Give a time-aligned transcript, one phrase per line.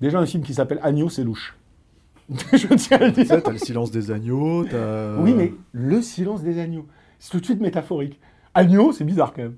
[0.00, 1.56] Déjà, un film qui s'appelle Agneau, c'est louche.
[2.30, 3.42] Je tiens à le dire.
[3.42, 5.16] t'as le silence des agneaux, t'as...
[5.18, 6.86] Oui, mais le silence des agneaux,
[7.18, 8.18] c'est tout de suite métaphorique.
[8.54, 9.56] Agneau, c'est bizarre quand même.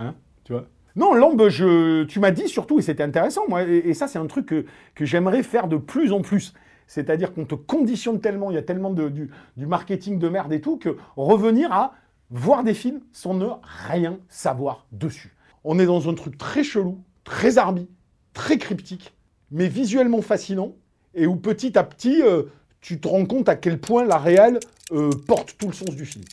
[0.00, 0.66] Hein tu vois
[0.96, 4.18] non, Lambe, je, tu m'as dit surtout, et c'était intéressant, moi, et, et ça, c'est
[4.18, 6.54] un truc que, que j'aimerais faire de plus en plus.
[6.86, 10.52] C'est-à-dire qu'on te conditionne tellement, il y a tellement de, du, du marketing de merde
[10.54, 11.94] et tout, que revenir à
[12.30, 13.46] voir des films sans ne
[13.88, 15.34] rien savoir dessus.
[15.64, 17.88] On est dans un truc très chelou, très arbi,
[18.32, 19.14] très cryptique,
[19.50, 20.72] mais visuellement fascinant,
[21.14, 22.44] et où petit à petit, euh,
[22.80, 24.60] tu te rends compte à quel point la réelle
[24.92, 26.24] euh, porte tout le sens du film.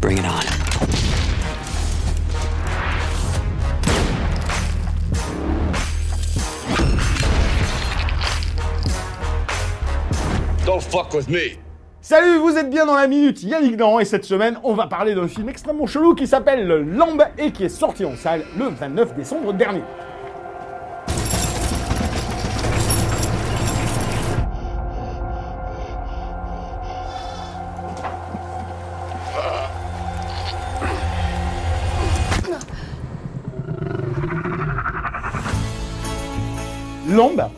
[0.00, 0.66] Bring it on.
[10.66, 11.58] Don't fuck with me.
[12.08, 15.16] Salut, vous êtes bien dans la minute Yannick Dahan et cette semaine, on va parler
[15.16, 19.16] d'un film extrêmement chelou qui s'appelle Lambe et qui est sorti en salle le 29
[19.16, 19.82] décembre dernier.
[37.08, 37.50] Lambe,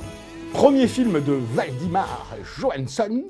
[0.59, 3.23] premier film de Valdimar Johansson,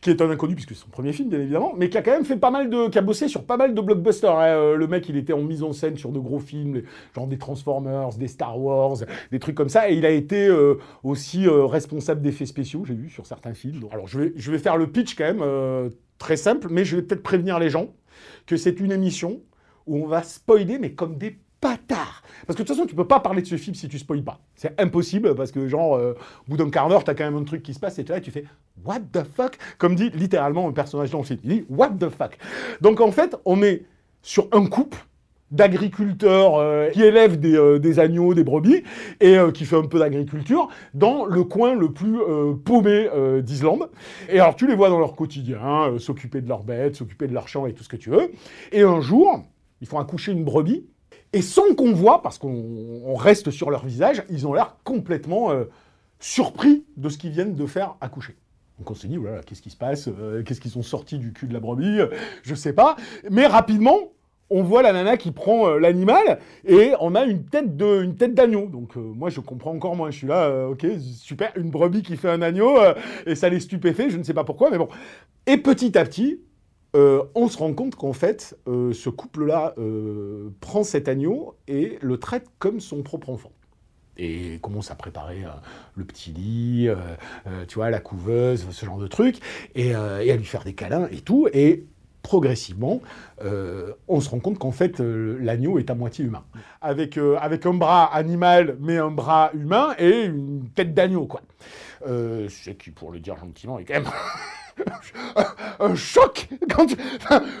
[0.00, 2.12] qui est un inconnu puisque c'est son premier film bien évidemment, mais qui a quand
[2.12, 4.38] même fait pas mal de, qui a bossé sur pas mal de blockbusters.
[4.38, 4.44] hein.
[4.46, 7.38] Euh, Le mec, il était en mise en scène sur de gros films, genre des
[7.38, 8.98] Transformers, des Star Wars,
[9.32, 12.94] des trucs comme ça, et il a été euh, aussi euh, responsable d'effets spéciaux, j'ai
[12.94, 13.88] vu sur certains films.
[13.90, 17.02] Alors je vais, je vais faire le pitch quand même très simple, mais je vais
[17.02, 17.88] peut-être prévenir les gens
[18.46, 19.40] que c'est une émission
[19.88, 22.09] où on va spoiler, mais comme des bâtards.
[22.46, 24.22] Parce que de toute façon, tu peux pas parler de ce film si tu spoiles
[24.22, 24.40] pas.
[24.54, 26.14] C'est impossible, parce que genre, euh,
[26.46, 28.12] au bout d'un quart d'heure, t'as quand même un truc qui se passe, et tu
[28.12, 28.44] là, tu fais
[28.84, 31.40] «What the fuck?» Comme dit littéralement un personnage dans le film.
[31.44, 32.38] Il dit «What the fuck?»
[32.80, 33.84] Donc en fait, on est
[34.22, 34.98] sur un couple
[35.50, 38.84] d'agriculteurs euh, qui élèvent des, euh, des agneaux, des brebis,
[39.20, 42.18] et euh, qui fait un peu d'agriculture, dans le coin le plus
[42.64, 43.08] paumé
[43.42, 43.90] d'Islande.
[44.28, 47.48] Et alors tu les vois dans leur quotidien, s'occuper de leurs bêtes, s'occuper de leurs
[47.48, 48.30] champs et tout ce que tu veux.
[48.72, 49.42] Et un jour,
[49.80, 50.84] ils font accoucher une brebis,
[51.32, 55.50] et sans qu'on voit, parce qu'on on reste sur leur visage, ils ont l'air complètement
[55.52, 55.64] euh,
[56.18, 58.36] surpris de ce qu'ils viennent de faire accoucher.
[58.78, 61.32] Donc on se dit, voilà, qu'est-ce qui se passe Euh, Qu'est-ce qu'ils sont sortis du
[61.32, 62.08] cul de la brebis Euh,
[62.42, 62.96] Je sais pas.
[63.30, 63.96] Mais rapidement,
[64.48, 67.76] on voit la nana qui prend l'animal et on a une tête
[68.18, 68.66] tête d'agneau.
[68.66, 70.10] Donc moi je comprends encore moins.
[70.10, 72.76] Je suis là, ok, super, une brebis qui fait un agneau
[73.26, 74.10] et ça les stupéfait.
[74.10, 74.88] Je ne sais pas pourquoi, mais bon.
[75.46, 76.40] Et petit à petit,
[76.96, 81.98] euh, on se rend compte qu'en fait, euh, ce couple-là euh, prend cet agneau et
[82.02, 83.52] le traite comme son propre enfant.
[84.16, 85.44] Et commence à préparer
[85.94, 86.90] le petit lit,
[87.68, 89.38] tu vois, la couveuse, ce genre de trucs,
[89.74, 91.48] et, et à lui faire des câlins et tout.
[91.54, 91.86] Et
[92.22, 93.00] progressivement,
[94.08, 96.44] on se rend compte qu'en fait, l'agneau est à moitié humain.
[96.82, 101.40] Avec, avec un bras animal, mais un bras humain, et une tête d'agneau, quoi.
[102.04, 104.04] Ce qui, pour le dire gentiment, est quand même
[105.80, 106.86] un choc quand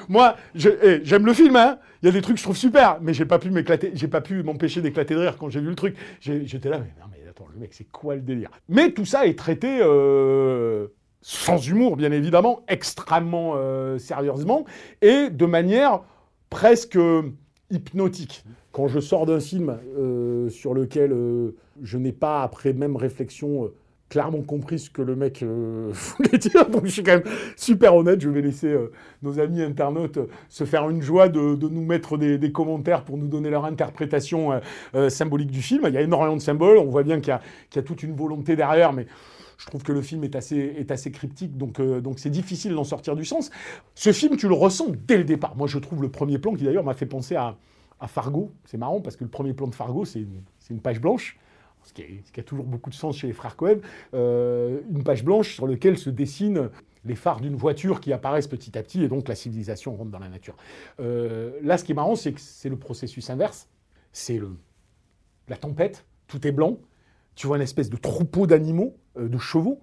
[0.08, 1.78] moi eh, j'aime le film hein.
[2.02, 4.08] Il y a des trucs que je trouve super mais j'ai pas pu m'éclater j'ai
[4.08, 5.96] pas pu m'empêcher d'éclater de rire quand j'ai vu le truc.
[6.20, 8.50] J'étais là mais non mais attends le mec c'est quoi le délire?
[8.68, 10.88] Mais tout ça est traité euh,
[11.22, 14.64] sans humour bien évidemment extrêmement euh, sérieusement
[15.02, 16.00] et de manière
[16.48, 17.22] presque euh,
[17.70, 18.44] hypnotique.
[18.72, 19.78] Quand je sors d'un film
[20.48, 21.12] sur lequel
[21.82, 23.72] je n'ai pas après même réflexion
[24.10, 26.68] clairement compris ce que le mec euh, voulait dire.
[26.68, 28.20] Donc je suis quand même super honnête.
[28.20, 28.92] Je vais laisser euh,
[29.22, 33.16] nos amis internautes euh, se faire une joie de, de nous mettre des, commentaires pour
[33.16, 34.60] nous donner leur interprétation
[35.08, 35.84] symbolique du film.
[35.86, 36.76] Il y a énormément de symboles.
[36.78, 37.40] On voit bien qu'il y, a-
[37.70, 39.06] qu'il y a toute une volonté derrière, mais
[39.56, 42.82] je trouve que le film est assez, est assez cryptique, donc donc c'est difficile d'en
[42.82, 43.50] sortir du sens.
[43.94, 45.54] Ce film, tu le ressens dès le départ.
[45.56, 47.56] Moi, je trouve le premier plan qui d'ailleurs m'a fait penser à,
[48.00, 48.50] à Fargo.
[48.64, 51.38] C'est marrant parce que le premier plan de Fargo, c'est une, une page blanche
[51.84, 53.78] ce qui, a toujours beaucoup de sens chez les frères Cohen,
[54.14, 56.70] euh, une page blanche sur laquelle se dessinent
[57.04, 60.18] les phares d'une voiture qui apparaissent petit à petit, et donc la civilisation rentre dans
[60.18, 60.56] la nature.
[61.00, 63.68] Euh, là, ce qui est marrant, c'est que c'est le processus inverse.
[64.12, 64.40] C'est
[65.48, 66.78] la tempête, tout est blanc,
[67.34, 69.80] tu vois une espèce de troupeau d'animaux, euh, de chevaux,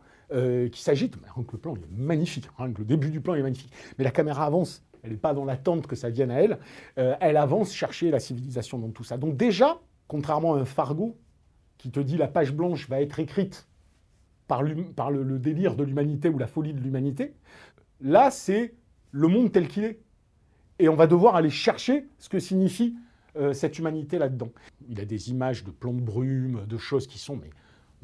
[0.73, 1.15] qui s'agite.
[1.21, 3.71] Mais le plan est magnifique, le début du plan est magnifique.
[3.97, 6.59] Mais la caméra avance, elle n'est pas dans l'attente que ça vienne à elle,
[6.97, 9.15] elle avance chercher la civilisation dans tout ça.
[9.15, 9.79] Donc déjà,
[10.09, 11.15] contrairement à un Fargo
[11.77, 13.67] qui te dit la page blanche va être écrite
[14.47, 17.33] par, le, délire de l'humanité ou la folie de l'humanité,
[18.01, 18.73] là c'est
[19.11, 19.99] le monde tel qu'il est.
[20.79, 22.95] Et on va devoir aller chercher ce que signifie
[23.35, 24.51] euh, cette humanité là-dedans.
[24.87, 27.35] Il a des images de plans de brume, de choses qui sont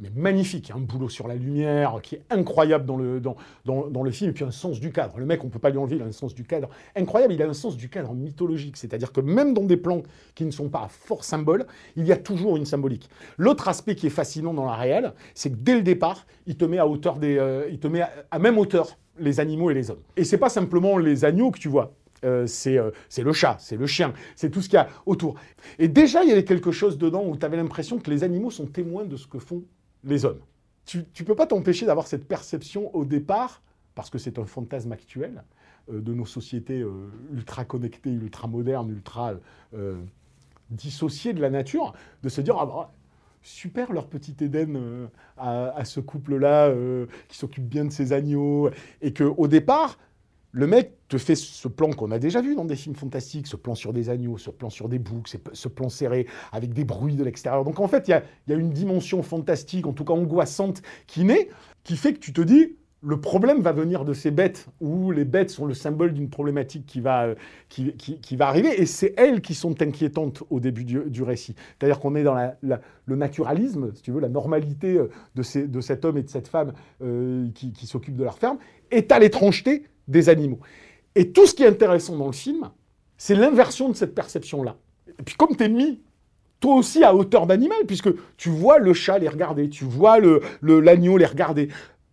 [0.03, 4.11] mais magnifique, un boulot sur la lumière qui est incroyable dans le, dans, dans, le
[4.11, 5.17] film, et puis un sens du cadre.
[5.17, 7.33] Le mec, on ne peut pas lui enlever, il a un sens du cadre incroyable,
[7.33, 10.03] il a un sens du cadre mythologique, c'est-à-dire que même dans des plans
[10.35, 11.65] qui ne sont pas à fort symbole,
[11.95, 13.09] il y a toujours une symbolique.
[13.37, 16.65] L'autre aspect qui est fascinant dans la réelle, c'est que dès le départ, il te
[16.65, 19.89] met à hauteur des, euh, il te met à, même hauteur les animaux et les
[19.89, 20.01] hommes.
[20.17, 23.77] Et c'est pas simplement les agneaux que tu vois, euh, euh, c'est le chat, c'est
[23.77, 25.35] le chien, c'est tout ce qu'il y a autour.
[25.79, 28.51] Et déjà, il y avait quelque chose dedans où tu avais l'impression que les animaux
[28.51, 29.63] sont témoins de ce que font
[30.03, 30.41] les hommes.
[30.85, 33.61] Tu ne peux pas t'empêcher d'avoir cette perception au départ,
[33.95, 35.43] parce que c'est un fantasme actuel
[35.91, 39.33] euh, de nos sociétés euh, ultra connectées, ultra modernes, ultra
[39.73, 40.01] euh,
[40.69, 42.93] dissociées de la nature, de se dire, ah bah,
[43.41, 46.73] super leur petit Éden à, ce couple-là
[47.27, 48.69] qui s'occupe bien de ses agneaux,
[49.01, 49.97] et qu'au départ,
[50.53, 53.55] le mec te fait ce plan qu'on a déjà vu dans des films fantastiques, ce
[53.55, 57.15] plan sur des agneaux, ce plan sur des boucs, ce plan serré avec des bruits
[57.15, 57.65] de l'extérieur.
[57.65, 61.49] Donc en fait, il y, a, une dimension fantastique, en tout cas angoissante, qui naît,
[61.83, 65.25] qui fait que tu te dis, le problème va venir de ces bêtes, où les
[65.25, 67.33] bêtes sont le symbole d'une problématique qui va,
[67.67, 71.55] qui, va arriver, et c'est elles qui sont inquiétantes au début du, récit.
[71.79, 76.17] C'est-à-dire qu'on est dans le naturalisme, si tu veux, la normalité de, de cet homme
[76.17, 78.59] et de cette femme euh, qui, qui s'occupent de leur ferme,
[78.91, 80.59] est à l'étrangeté des animaux.
[81.15, 82.69] Et tout ce qui est intéressant dans le film,
[83.17, 84.77] c'est l'inversion de cette perception-là.
[85.19, 86.01] Et puis comme tu es mis
[86.59, 91.17] toi aussi à hauteur d'animal, puisque tu vois le chat les regarder, tu vois l'agneau
[91.17, 91.67] le, les regarder,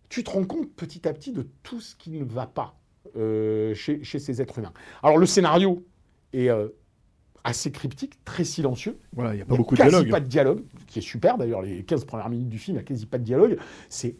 [0.09, 2.77] tu te rends compte petit à petit de tout ce qui ne va pas
[3.15, 4.73] euh, chez, ces êtres humains.
[5.03, 5.85] Alors le scénario
[6.33, 6.67] est euh,
[7.45, 8.97] assez cryptique, très silencieux.
[9.13, 10.09] Voilà, il n'y a pas beaucoup de dialogue.
[10.09, 12.85] pas de dialogue, qui est super d'ailleurs, les 15 premières minutes du film, il n'y
[12.85, 13.57] a quasi pas de dialogue.
[13.87, 14.17] C'est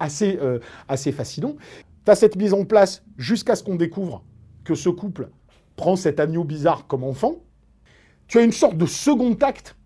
[0.00, 1.56] assez, euh, assez fascinant.
[2.04, 4.24] Tu as cette mise en place jusqu'à ce qu'on découvre
[4.64, 5.30] que ce couple
[5.76, 7.36] prend cet agneau bizarre comme enfant.
[8.26, 9.76] Tu as une sorte de second acte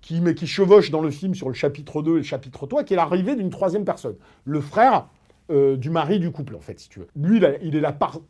[0.00, 2.84] qui, mais qui chevauche dans le film sur le chapitre 2 et le chapitre 3,
[2.84, 5.08] qui est l'arrivée d'une troisième personne, le frère
[5.50, 7.08] euh, du mari du couple, en fait, si tu veux.
[7.16, 8.20] Lui, il est la part,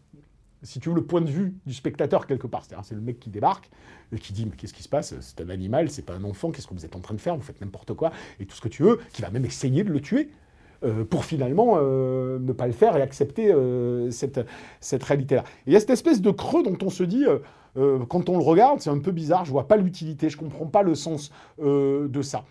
[0.62, 2.64] si tu veux, le point de vue du spectateur quelque part.
[2.82, 3.70] C'est le mec qui débarque
[4.12, 5.14] et qui dit mais qu'est-ce qui se passe?
[5.20, 6.50] C'est un animal, c'est pas un enfant.
[6.50, 7.36] Qu'est-ce que vous êtes en train de faire?
[7.36, 8.10] Vous faites n'importe quoi
[8.40, 8.98] et tout ce que tu veux.
[9.12, 10.30] Qui va même essayer de le tuer.
[10.84, 14.40] Euh, pour finalement euh, ne pas le faire et accepter euh, cette,
[14.80, 15.42] cette réalité-là.
[15.66, 17.24] Il y a cette espèce de creux dont on se dit,
[18.08, 20.82] quand on le regarde, c'est un peu bizarre, je vois pas l'utilité, je comprends pas
[20.82, 22.44] le sens de ça.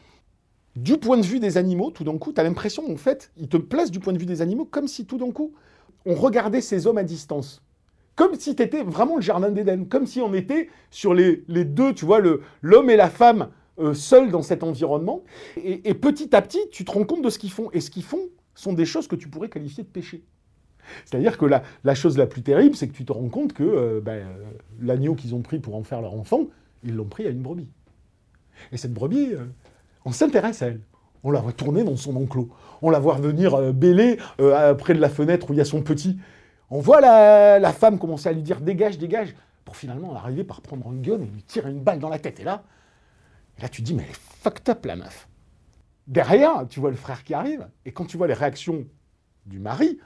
[0.75, 3.47] Du point de vue des animaux, tout d'un coup, tu as l'impression, en fait, il
[3.47, 5.53] te place du point de vue des animaux comme si tout d'un coup,
[6.05, 7.63] on regardait ces hommes à distance.
[8.15, 11.65] Comme si tu étais vraiment le jardin d'Éden, comme si on était sur les, les
[11.65, 12.21] deux, tu vois,
[12.61, 15.23] l'homme et la femme euh, seuls dans cet environnement.
[15.57, 17.69] Et, petit à petit, tu te rends compte de ce qu'ils font.
[17.73, 18.21] Et ce qu'ils font
[18.53, 20.23] sont des choses que tu pourrais qualifier de péché.
[21.05, 23.99] C'est-à-dire que la, chose la plus terrible, c'est que tu te rends compte que euh,
[24.01, 24.51] ben, euh,
[24.81, 26.47] l'agneau qu'ils ont pris pour en faire leur enfant,
[26.83, 27.67] ils l'ont pris à une brebis.
[28.71, 29.33] Et cette brebis,
[30.05, 30.79] on s'intéresse à elle.
[31.23, 32.49] On la voit tourner dans son enclos.
[32.81, 34.17] On la voit venir bêler
[34.77, 36.17] près de la fenêtre où il y a son petit.
[36.69, 40.61] On voit la, la, femme commencer à lui dire dégage, dégage, pour finalement arriver par
[40.61, 42.39] prendre un gun et lui tirer une balle dans la tête.
[42.39, 42.63] Et là,
[43.57, 45.27] et là, tu te dis, mais elle est fucked up, la meuf.
[46.07, 48.85] Derrière, tu vois le frère qui arrive, et quand tu vois les réactions
[49.45, 49.99] du mari,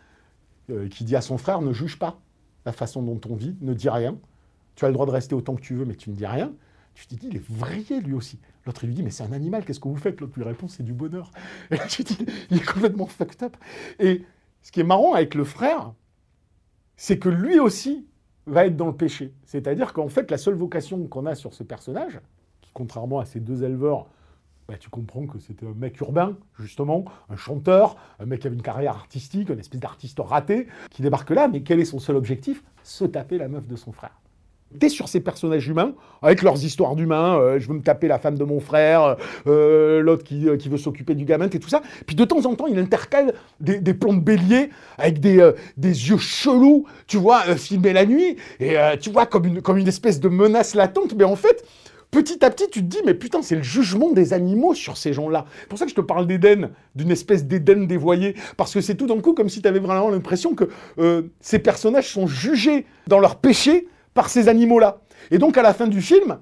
[0.70, 2.22] euh, qui dit à son frère, ne juge pas
[2.66, 4.18] la façon dont on vit, ne dis rien.
[4.76, 6.54] Tu as le droit de rester autant que tu veux, mais tu ne dis rien.
[6.94, 8.40] Tu te dis, il est vrillé lui aussi.
[8.66, 10.20] L'autre, il lui dit, mais c'est un animal, qu'est-ce que vous faites?
[10.22, 11.32] L'autre lui répond, c'est du bonheur.
[11.72, 13.58] Et tu te dis, il est complètement fucked up.
[14.00, 14.26] Et
[14.62, 15.94] ce qui est marrant avec le frère,
[16.98, 18.06] c'est que lui aussi
[18.46, 19.34] va être dans le péché.
[19.46, 22.20] C'est-à-dire qu'en fait, la seule vocation qu'on a sur ce personnage,
[22.80, 24.08] contrairement à ces deux éleveurs,
[24.70, 28.56] bah, tu comprends que c'était un mec urbain, justement, un chanteur, un mec qui avait
[28.56, 32.16] une carrière artistique, une espèce d'artiste raté, qui débarque là, mais quel est son seul
[32.16, 32.64] objectif?
[32.84, 34.14] Se taper la meuf de son frère.
[34.80, 38.20] T'es sur ces personnages humains, avec leurs histoires d'humains, euh, je veux me taper la
[38.20, 39.18] femme de mon frère,
[39.48, 41.82] euh, l'autre qui, euh, qui, veut s'occuper du gamin, et tout ça.
[42.06, 46.10] Puis de temps en temps, il intercale des, des plans de bélier avec des, des
[46.10, 50.22] yeux chelous, tu vois, filmés la nuit, et tu vois, comme une, comme une espèce
[50.22, 51.66] de menace latente, mais en fait,
[52.12, 55.14] petit à petit, tu te dis, mais putain, c'est le jugement des animaux sur ces
[55.14, 55.46] gens-là.
[55.62, 58.96] C'est pour ça que je te parle d'Éden, d'une espèce d'Éden dévoyé, parce que c'est
[58.96, 60.66] tout d'un coup comme si tu avais vraiment l'impression que
[60.98, 65.02] euh, ces personnages sont jugés dans leur péché par ces animaux-là.
[65.32, 66.40] Et donc, à la fin du film,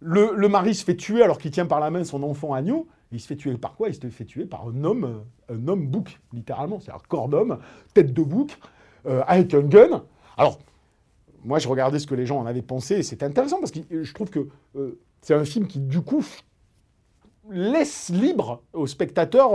[0.00, 3.20] le, mari se fait tuer alors qu'il tient par la main son enfant agneau, Il
[3.20, 3.88] se fait tuer par quoi?
[3.88, 6.80] Il se fait tuer par un homme, euh, un homme bouc, littéralement.
[6.80, 7.58] C'est un corps d'homme,
[7.94, 8.58] tête de bouc,
[9.06, 10.02] euh, avec un gun.
[10.36, 10.58] Alors,
[11.44, 13.80] moi, je regardais ce que les gens en avaient pensé, et c'est intéressant parce que
[14.02, 16.24] je trouve que euh, c'est un film qui, du coup,
[17.50, 19.52] laisse libre au spectateur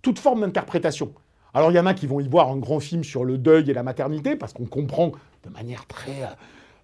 [0.00, 1.12] toute forme d'interprétation.
[1.52, 3.70] Alors, il y en a qui vont y voir un grand film sur le deuil
[3.70, 5.12] et la maternité, parce qu'on comprend
[5.44, 6.22] de manière très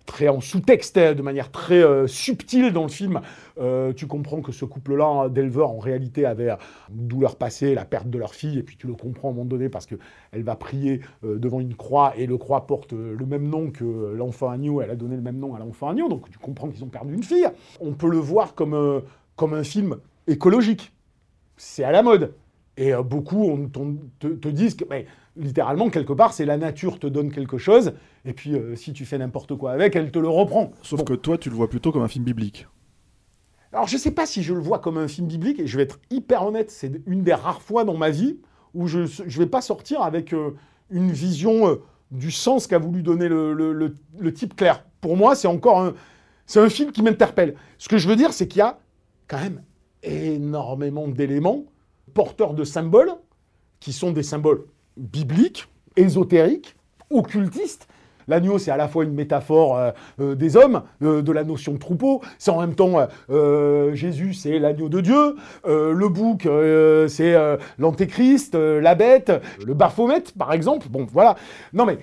[0.07, 3.21] très en sous-texte, hein, de manière très euh, subtile dans le film.
[3.59, 6.51] Euh, tu comprends que ce couple-là d'éleveurs, en réalité, avait
[6.91, 9.35] une douleur passée, la perte de leur fille, et puis tu le comprends à un
[9.35, 13.27] moment donné parce qu'elle va prier euh, devant une croix, et le croix porte le
[13.27, 16.31] même nom que l'enfant agneau, elle a donné le même nom à l'enfant agneau, donc
[16.31, 17.49] tu comprends qu'ils ont perdu une fille.
[17.81, 19.03] On peut le voir comme,
[19.37, 19.97] comme un film
[20.27, 20.93] écologique.
[21.57, 22.35] C'est à la mode.
[22.77, 24.85] Et beaucoup on, te, te, disent que
[25.37, 27.93] littéralement, quelque part, c'est la nature te donne quelque chose,
[28.25, 30.73] et puis euh, si tu fais n'importe quoi avec, elle te le reprend.
[30.83, 32.67] Sauf que toi, tu le vois plutôt comme un film biblique.
[33.73, 35.77] Alors, je ne sais pas si je le vois comme un film biblique, et je
[35.77, 38.39] vais être hyper honnête, c'est une des rares fois dans ma vie
[38.73, 40.57] où je ne vais pas sortir avec euh,
[40.91, 44.85] une vision euh, du sens qu'a voulu donner le, type clair.
[45.01, 45.95] Pour moi, c'est encore un,
[46.47, 47.57] c'est un film qui m'interpelle.
[47.79, 48.79] Ce que je veux dire, c'est qu'il y a
[49.27, 49.63] quand même
[50.03, 51.65] énormément d'éléments
[52.13, 53.13] porteurs de symboles,
[53.81, 54.65] qui sont des symboles
[54.97, 56.77] biblique, ésotérique,
[57.11, 57.89] occultiste.
[58.27, 61.75] L'agneau, c'est à la fois une métaphore euh, euh, des hommes, euh, de la notion
[61.75, 62.23] de troupeau.
[62.39, 63.07] C'est en même temps
[63.93, 65.37] Jésus, c'est l'agneau de Dieu.
[65.65, 66.49] le bouc,
[67.09, 67.35] c'est
[67.79, 69.33] l'antéchrist, la bête,
[69.65, 70.89] le Baphomet, par exemple.
[70.89, 71.37] Bon, voilà.
[71.73, 71.99] Non, mais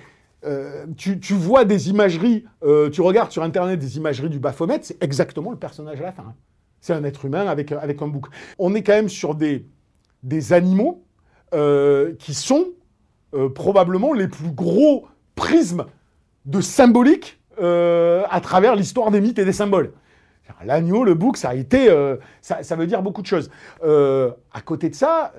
[0.96, 2.44] tu, vois des imageries,
[2.92, 6.34] tu regardes sur Internet des imageries du Baphomet, c'est exactement le personnage à la fin.
[6.80, 8.26] C'est un être humain avec, avec un bouc.
[8.58, 9.66] On est quand même sur des,
[10.22, 11.04] des animaux
[12.18, 12.68] qui sont
[13.34, 15.86] euh, probablement les plus gros prismes
[16.44, 19.92] de symbolique euh, à travers l'histoire des mythes et des symboles.
[20.66, 23.50] L'agneau, le bouc, ça a été, euh, ça, ça, veut dire beaucoup de choses.
[23.82, 25.32] à côté de ça,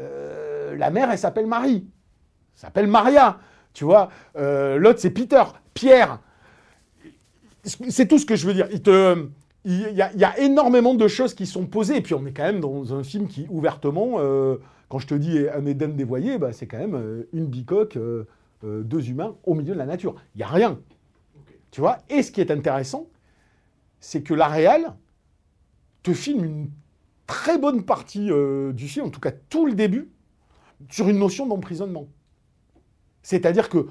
[0.75, 3.37] la mère, elle s'appelle Marie, elle s'appelle Maria,
[3.73, 4.09] tu vois.
[4.35, 5.43] L'autre, c'est Peter,
[5.75, 6.19] Pierre.
[7.63, 8.67] C'est tout ce que je veux dire.
[8.71, 9.27] Il te,
[9.65, 11.97] il y, a, il y, a, énormément de choses qui sont posées.
[11.97, 14.17] Et puis on est quand même dans un film qui, ouvertement,
[14.89, 18.27] quand je te dis un Éden dévoyé, bah, c'est quand même euh, une bicoque, euh,
[18.63, 20.15] euh, deux humains au milieu de la nature.
[20.35, 20.79] Il n'y a rien.
[21.71, 21.99] Tu vois?
[22.09, 23.07] Et ce qui est intéressant,
[23.99, 24.93] c'est que la réal
[26.03, 26.69] te filme une
[27.25, 28.29] très bonne partie
[28.73, 30.11] du film, en tout cas tout le début,
[30.89, 32.07] sur une notion d'emprisonnement.
[33.23, 33.87] C'est-à-dire que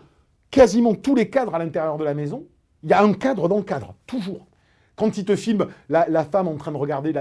[0.51, 2.47] quasiment tous les cadres à l'intérieur de la maison,
[2.83, 4.47] il y a un cadre dans le cadre, toujours.
[4.97, 7.13] Quand il te filme la, femme en train de regarder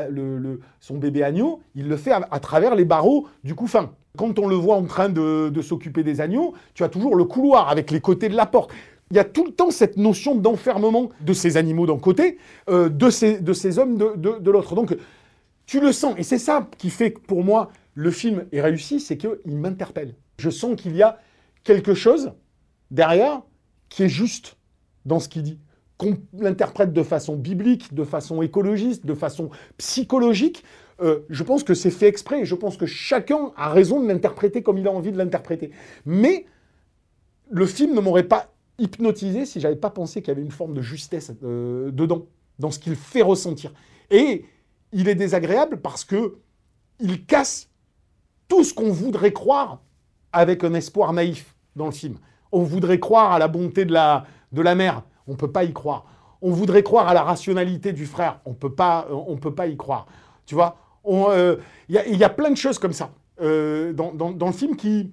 [0.80, 3.92] son bébé agneau, il le fait à, travers les barreaux du couffin.
[4.18, 7.70] Quand on le voit en train de, s'occuper des agneaux, tu as toujours le couloir
[7.70, 8.72] avec les côtés de la porte.
[9.10, 12.38] Il y a tout le temps cette notion d'enfermement de ces animaux d'un côté,
[12.70, 14.75] euh, de, ces, hommes de, de l'autre.
[14.75, 14.96] Donc,
[15.66, 16.16] tu le sens.
[16.18, 20.16] Et c'est ça qui fait que pour moi, le film est réussi, c'est qu'il m'interpelle.
[20.38, 21.20] Je sens qu'il y a
[21.63, 22.34] quelque chose
[22.90, 23.42] derrière
[23.90, 24.58] qui est juste
[25.06, 25.60] dans ce qu'il dit
[26.01, 30.63] qu'on l'interprète de façon biblique, de façon écologiste, de façon psychologique,
[31.00, 32.43] euh, je pense que c'est fait exprès.
[32.43, 35.70] Je pense que chacun a raison de l'interpréter comme il a envie de l'interpréter.
[36.08, 36.48] Mais
[37.51, 40.74] le film ne m'aurait pas hypnotisé si j'avais pas pensé qu'il y avait une forme
[40.74, 42.25] de justesse euh, dedans,
[42.58, 43.72] dans ce qu'il fait ressentir.
[44.10, 44.46] Et
[44.93, 46.38] il est désagréable parce que
[47.00, 47.70] il casse
[48.48, 49.84] tout ce qu'on voudrait croire
[50.34, 52.17] avec un espoir naïf dans le film.
[52.51, 55.03] On voudrait croire à la bonté de la, de la mère.
[55.28, 56.06] On ne peut pas y croire.
[56.42, 58.40] On voudrait croire à la rationalité du frère.
[58.46, 60.08] On euh, on peut pas y croire.
[60.46, 61.56] Tu vois Il euh,
[61.90, 63.12] y, a plein de choses comme ça
[63.42, 65.12] euh, dans, le film qui,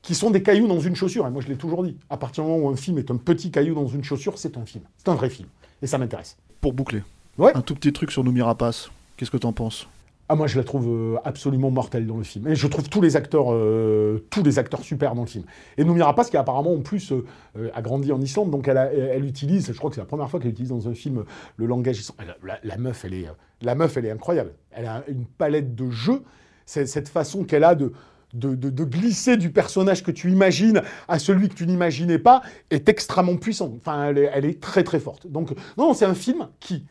[0.00, 1.26] qui sont des cailloux dans une chaussure.
[1.26, 1.96] Et moi, je l'ai toujours dit.
[2.08, 4.56] À partir du moment où un film est un petit caillou dans une chaussure, c'est
[4.56, 4.84] un film.
[4.96, 5.48] C'est un vrai film.
[5.82, 6.36] Et ça m'intéresse.
[6.60, 7.02] Pour boucler.
[7.36, 7.52] Ouais.
[7.54, 8.90] Un tout petit truc sur Noumi Rapace.
[9.16, 9.86] Qu'est-ce que tu en penses?
[10.34, 12.48] Ah, moi, je la trouve euh, absolument mortelle dans le film.
[12.48, 15.44] Et je trouve tous les acteurs, euh, tous les acteurs super dans le film.
[15.78, 19.68] Et Noomi Rapace, qui apparemment, en plus, euh, a grandi en Islande, donc elle, utilise,
[19.72, 21.22] je crois que c'est la première fois qu'elle utilise dans un film
[21.56, 22.02] le langage.
[22.42, 23.26] La, la, meuf, elle est,
[23.62, 24.54] la meuf, elle est incroyable.
[24.72, 26.22] Elle a une palette de jeux.
[26.66, 27.92] Cette façon qu'elle a de,
[28.32, 32.88] de, de, glisser du personnage que tu imagines à celui que tu n'imaginais pas est
[32.88, 33.74] extrêmement puissante.
[33.76, 35.28] Enfin, elle est, elle est très très forte.
[35.28, 36.86] Donc, non, c'est un film qui,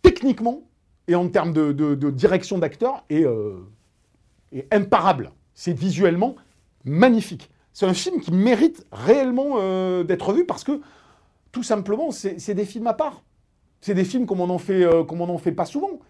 [0.00, 0.62] techniquement,
[1.08, 3.58] et en termes de, direction d'acteur euh,
[4.52, 5.32] est, imparable.
[5.54, 6.36] C'est visuellement
[6.84, 7.50] magnifique.
[7.72, 10.80] C'est un film qui mérite réellement euh, d'être vu parce que,
[11.52, 13.22] tout simplement, c'est des films à part.
[13.80, 16.00] C'est des films comme on n'en fait, euh, fait pas souvent.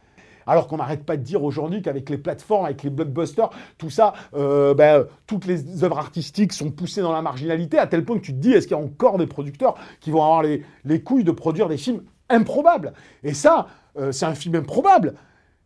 [0.44, 4.12] Alors qu'on n'arrête pas de dire aujourd'hui qu'avec les plateformes, avec les blockbusters, tout ça,
[4.32, 8.32] ben, toutes les œuvres artistiques sont poussées dans la marginalité, à tel point que tu
[8.32, 11.30] te dis, est-ce qu'il y a encore des producteurs qui vont avoir les couilles de
[11.30, 12.92] produire des films improbables?
[13.22, 13.68] Et ça,
[13.98, 15.14] euh, c'est un film improbable.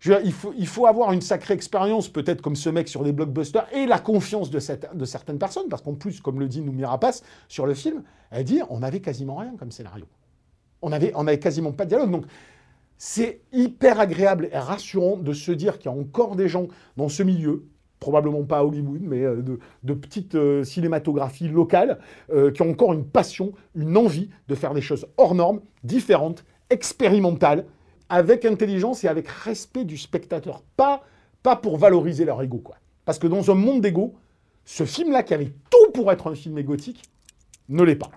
[0.04, 0.32] Il,
[0.66, 4.50] faut, avoir une sacrée expérience, peut-être comme ce mec sur des blockbusters, et la confiance
[4.50, 8.44] de, certaines personnes, parce qu'en plus, comme le dit Noumi Rapace sur le film, elle
[8.44, 10.04] dit on avait quasiment rien comme scénario.
[10.82, 12.10] On avait, on avait quasiment pas de dialogue.
[12.10, 12.26] Donc,
[12.98, 17.08] c'est hyper agréable et rassurant de se dire qu'il y a encore des gens dans
[17.08, 17.64] ce milieu,
[17.98, 19.42] probablement pas à Hollywood, mais euh,
[19.82, 21.98] de, petites euh, cinématographies locales,
[22.54, 27.64] qui ont encore une passion, une envie de faire des choses hors normes, différentes, expérimentales,
[28.08, 30.62] avec intelligence et avec respect du spectateur.
[30.76, 31.02] Pas,
[31.42, 32.76] pas pour valoriser leur ego, quoi.
[33.04, 34.14] Parce que dans un monde d'ego,
[34.64, 37.02] ce film-là, qui avait tout pour être un film égotique,
[37.68, 38.10] ne l'est pas.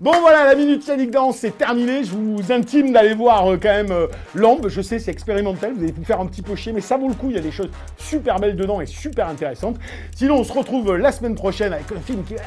[0.00, 2.04] Bon voilà, la minute Yannick Danse, c'est terminé.
[2.04, 4.68] Je vous intime d'aller voir euh, quand même euh, Lambe.
[4.68, 7.08] Je sais, c'est expérimental, vous allez vous faire un petit peu chier, mais ça vaut
[7.08, 7.26] le coup.
[7.28, 9.76] Il y a des choses super belles dedans et super intéressantes.
[10.16, 12.40] Sinon, on se retrouve euh, la semaine prochaine avec un film qui est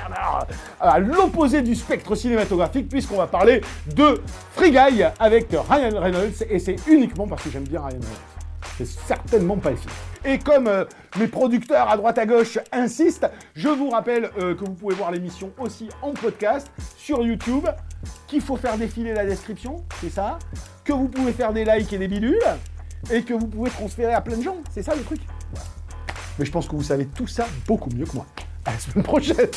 [0.80, 3.62] à l'opposé du spectre cinématographique, puisqu'on va parler
[3.96, 4.20] de
[4.54, 6.44] Free Guy avec Ryan Reynolds.
[6.50, 8.33] Et c'est uniquement parce que j'aime bien Ryan Reynolds.
[8.78, 9.92] C'est certainement pas film.
[10.26, 10.86] Et comme euh,
[11.20, 15.12] mes producteurs à droite à gauche insistent, je vous rappelle euh, que vous pouvez voir
[15.12, 17.68] l'émission aussi en podcast sur YouTube,
[18.28, 20.40] qu'il faut faire défiler la description, c'est ça,
[20.84, 22.40] que vous pouvez faire des likes et des bidules,
[23.12, 25.22] et que vous pouvez transférer à plein de gens, c'est ça le truc.
[26.40, 28.26] Mais je pense que vous savez tout ça beaucoup mieux que moi.
[28.66, 29.50] À la semaine prochaine